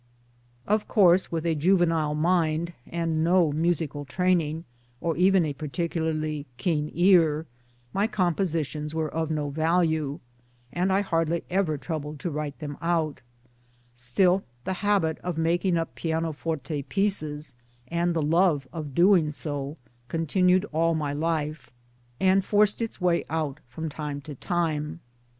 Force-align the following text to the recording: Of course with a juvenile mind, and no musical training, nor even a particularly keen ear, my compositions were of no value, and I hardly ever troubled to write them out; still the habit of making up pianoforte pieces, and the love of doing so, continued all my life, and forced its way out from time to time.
Of 0.65 0.87
course 0.87 1.31
with 1.31 1.45
a 1.45 1.53
juvenile 1.53 2.15
mind, 2.15 2.73
and 2.87 3.23
no 3.23 3.51
musical 3.51 4.03
training, 4.03 4.63
nor 4.99 5.15
even 5.15 5.45
a 5.45 5.53
particularly 5.53 6.47
keen 6.57 6.89
ear, 6.95 7.45
my 7.93 8.07
compositions 8.07 8.95
were 8.95 9.13
of 9.13 9.29
no 9.29 9.51
value, 9.51 10.19
and 10.73 10.91
I 10.91 11.01
hardly 11.01 11.43
ever 11.51 11.77
troubled 11.77 12.19
to 12.21 12.31
write 12.31 12.57
them 12.57 12.79
out; 12.81 13.21
still 13.93 14.43
the 14.63 14.73
habit 14.81 15.19
of 15.19 15.37
making 15.37 15.77
up 15.77 15.93
pianoforte 15.93 16.81
pieces, 16.89 17.55
and 17.87 18.15
the 18.15 18.23
love 18.23 18.67
of 18.73 18.95
doing 18.95 19.31
so, 19.31 19.77
continued 20.07 20.65
all 20.71 20.95
my 20.95 21.13
life, 21.13 21.69
and 22.19 22.43
forced 22.43 22.81
its 22.81 22.99
way 22.99 23.23
out 23.29 23.59
from 23.67 23.87
time 23.87 24.19
to 24.21 24.33
time. 24.33 24.99